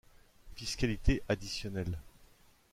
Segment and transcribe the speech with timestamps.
[0.55, 1.99] Fiscalité additionnelle.